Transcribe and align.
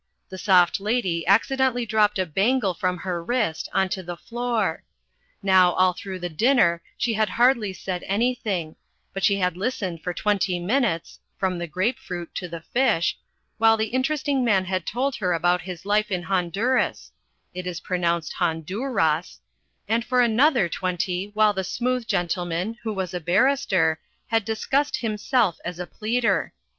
The 0.29 0.37
Soft 0.39 0.79
Lady 0.79 1.27
accidentally 1.27 1.85
dropped 1.85 2.17
a 2.17 2.25
bangle 2.25 2.73
from 2.73 2.97
her 2.97 3.23
wrist 3.23 3.69
on 3.71 3.87
to 3.89 4.01
the 4.01 4.17
floor. 4.17 4.81
Now 5.43 5.73
all 5.73 5.93
through 5.93 6.17
the 6.17 6.27
dinner 6.27 6.81
she 6.97 7.13
had 7.13 7.29
hardly 7.29 7.71
said 7.71 8.01
anything, 8.07 8.77
but 9.13 9.23
she 9.23 9.35
had 9.35 9.55
listened 9.55 10.01
for 10.01 10.11
twenty 10.11 10.57
minutes 10.57 11.19
(from 11.37 11.59
the 11.59 11.67
grapefruit 11.67 12.33
to 12.33 12.47
the 12.49 12.61
fish) 12.61 13.15
while 13.59 13.77
the 13.77 13.89
Interesting 13.93 14.43
Man 14.43 14.65
had 14.65 14.87
told 14.87 15.17
her 15.17 15.33
about 15.33 15.61
his 15.61 15.85
life 15.85 16.09
in 16.09 16.23
Honduras 16.23 17.11
(it 17.53 17.67
is 17.67 17.79
pronounced 17.79 18.33
Hondooras), 18.39 19.39
and 19.87 20.03
for 20.03 20.21
another 20.21 20.67
twenty 20.67 21.27
while 21.35 21.53
the 21.53 21.63
Smooth 21.63 22.07
Gentleman, 22.07 22.75
who 22.81 22.91
was 22.91 23.13
a 23.13 23.19
barrister, 23.19 23.99
had 24.29 24.45
discussed 24.45 24.97
himself 24.97 25.59
as 25.63 25.77
a 25.77 25.85
pleader. 25.85 26.53